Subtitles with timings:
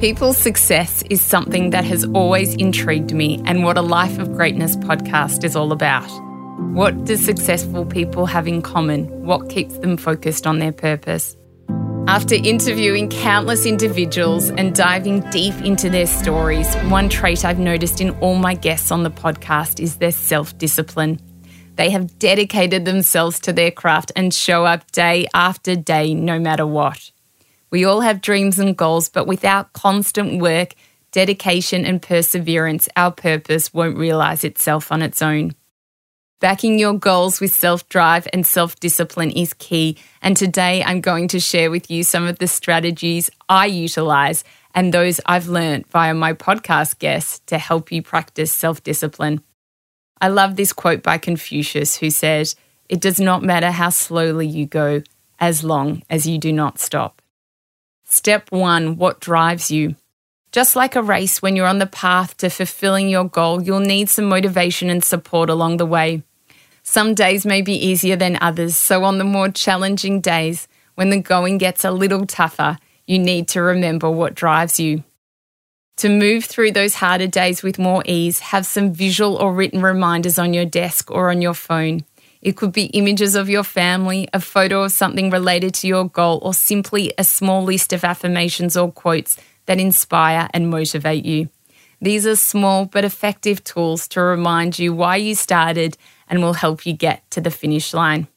[0.00, 4.76] People's success is something that has always intrigued me, and what a Life of Greatness
[4.76, 6.08] podcast is all about.
[6.72, 9.06] What do successful people have in common?
[9.24, 11.36] What keeps them focused on their purpose?
[12.06, 18.10] After interviewing countless individuals and diving deep into their stories, one trait I've noticed in
[18.20, 21.18] all my guests on the podcast is their self discipline.
[21.74, 26.68] They have dedicated themselves to their craft and show up day after day, no matter
[26.68, 27.10] what.
[27.70, 30.74] We all have dreams and goals, but without constant work,
[31.12, 35.54] dedication, and perseverance, our purpose won't realize itself on its own.
[36.40, 39.98] Backing your goals with self drive and self discipline is key.
[40.22, 44.94] And today I'm going to share with you some of the strategies I utilize and
[44.94, 49.42] those I've learned via my podcast guests to help you practice self discipline.
[50.20, 52.54] I love this quote by Confucius, who said,
[52.88, 55.02] It does not matter how slowly you go,
[55.40, 57.17] as long as you do not stop.
[58.10, 59.94] Step one What drives you?
[60.50, 64.08] Just like a race, when you're on the path to fulfilling your goal, you'll need
[64.08, 66.22] some motivation and support along the way.
[66.82, 71.20] Some days may be easier than others, so on the more challenging days, when the
[71.20, 75.04] going gets a little tougher, you need to remember what drives you.
[75.98, 80.38] To move through those harder days with more ease, have some visual or written reminders
[80.38, 82.06] on your desk or on your phone.
[82.40, 86.38] It could be images of your family, a photo of something related to your goal,
[86.42, 91.48] or simply a small list of affirmations or quotes that inspire and motivate you.
[92.00, 95.96] These are small but effective tools to remind you why you started
[96.28, 98.28] and will help you get to the finish line.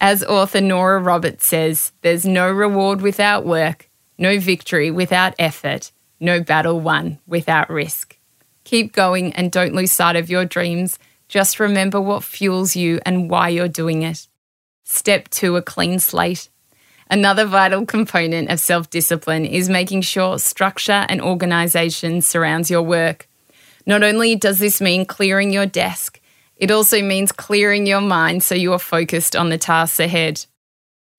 [0.00, 3.88] As author Nora Roberts says, there's no reward without work,
[4.18, 8.16] no victory without effort, no battle won without risk.
[8.64, 10.98] Keep going and don't lose sight of your dreams
[11.30, 14.26] just remember what fuels you and why you're doing it.
[14.82, 16.48] Step two, a clean slate.
[17.08, 23.28] Another vital component of self discipline is making sure structure and organisation surrounds your work.
[23.86, 26.20] Not only does this mean clearing your desk,
[26.56, 30.44] it also means clearing your mind so you are focused on the tasks ahead.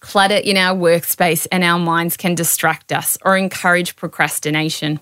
[0.00, 5.00] Clutter in our workspace and our minds can distract us or encourage procrastination.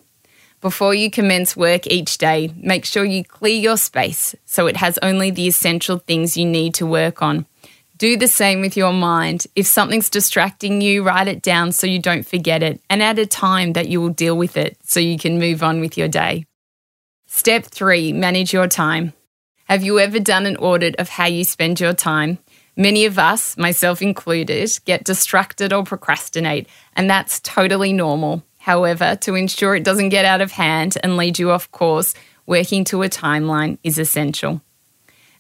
[0.62, 4.97] Before you commence work each day, make sure you clear your space so it has
[5.03, 7.47] only the essential things you need to work on.
[7.99, 9.49] Do the same with your mind.
[9.56, 13.27] If something's distracting you, write it down so you don't forget it and add a
[13.27, 16.47] time that you will deal with it so you can move on with your day.
[17.27, 19.15] Step three, manage your time.
[19.65, 22.39] Have you ever done an audit of how you spend your time?
[22.77, 28.44] Many of us, myself included, get distracted or procrastinate, and that's totally normal.
[28.62, 32.15] However, to ensure it doesn't get out of hand and lead you off course,
[32.47, 34.61] working to a timeline is essential.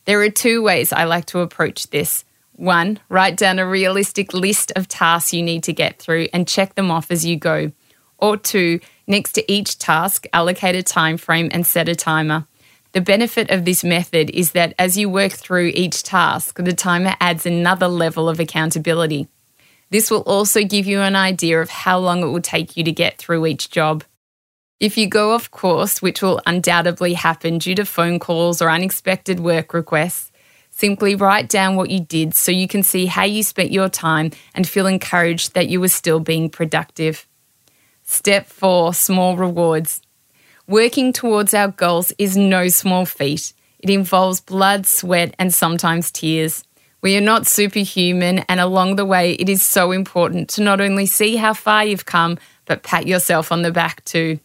[0.06, 2.24] There are two ways I like to approach this.
[2.56, 6.74] One, write down a realistic list of tasks you need to get through and check
[6.74, 7.70] them off as you go.
[8.18, 12.48] Or two, next to each task, allocate a time frame and set a timer.
[12.90, 17.14] The benefit of this method is that as you work through each task, the timer
[17.20, 19.28] adds another level of accountability.
[19.92, 22.92] This will also give you an idea of how long it will take you to
[22.92, 24.04] get through each job.
[24.80, 29.38] If you go off course, which will undoubtedly happen due to phone calls or unexpected
[29.38, 30.32] work requests,
[30.70, 34.30] simply write down what you did so you can see how you spent your time
[34.54, 37.26] and feel encouraged that you were still being productive.
[38.02, 40.00] Step 4 Small rewards.
[40.66, 43.52] Working towards our goals is no small feat.
[43.78, 46.64] It involves blood, sweat, and sometimes tears.
[47.02, 51.06] We are not superhuman, and along the way, it is so important to not only
[51.06, 54.38] see how far you've come, but pat yourself on the back too.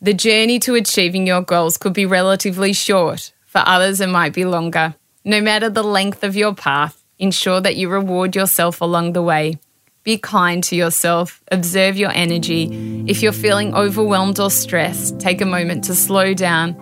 [0.00, 4.44] The journey to achieving your goals could be relatively short, for others, it might be
[4.44, 4.96] longer.
[5.24, 9.58] No matter the length of your path, ensure that you reward yourself along the way.
[10.02, 13.04] Be kind to yourself, observe your energy.
[13.06, 16.72] If you're feeling overwhelmed or stressed, take a moment to slow down,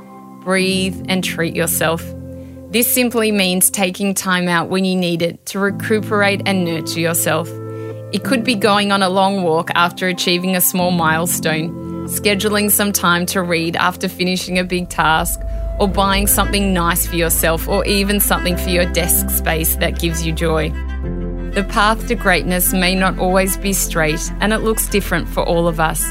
[0.40, 2.02] breathe, and treat yourself.
[2.70, 7.48] This simply means taking time out when you need it to recuperate and nurture yourself.
[8.12, 11.70] It could be going on a long walk after achieving a small milestone,
[12.08, 15.40] scheduling some time to read after finishing a big task,
[15.80, 20.26] or buying something nice for yourself, or even something for your desk space that gives
[20.26, 20.68] you joy.
[21.54, 25.68] The path to greatness may not always be straight and it looks different for all
[25.68, 26.04] of us,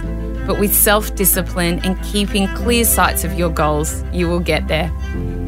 [0.47, 4.91] but with self discipline and keeping clear sights of your goals, you will get there.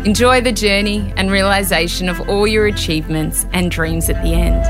[0.05, 4.63] Enjoy the journey and realization of all your achievements and dreams at the end.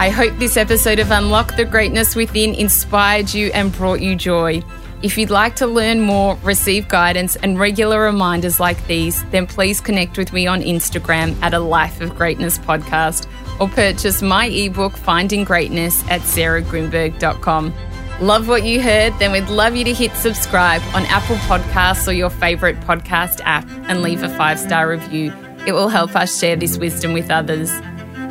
[0.00, 4.62] I hope this episode of Unlock the Greatness Within inspired you and brought you joy.
[5.02, 9.80] If you'd like to learn more, receive guidance, and regular reminders like these, then please
[9.80, 13.28] connect with me on Instagram at a Life of Greatness podcast
[13.60, 17.72] or purchase my ebook, Finding Greatness, at sarahgrynberg.com.
[18.20, 19.16] Love what you heard?
[19.20, 23.64] Then we'd love you to hit subscribe on Apple Podcasts or your favourite podcast app
[23.88, 25.32] and leave a five star review.
[25.66, 27.70] It will help us share this wisdom with others.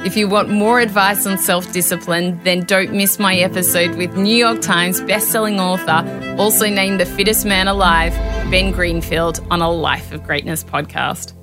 [0.05, 4.35] If you want more advice on self discipline, then don't miss my episode with New
[4.35, 8.11] York Times bestselling author, also named the fittest man alive,
[8.51, 11.33] Ben Greenfield, on a Life of Greatness podcast.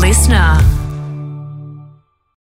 [0.00, 0.71] Listener.